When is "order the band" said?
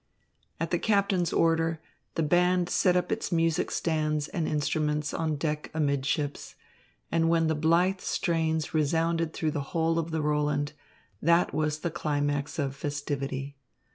1.31-2.71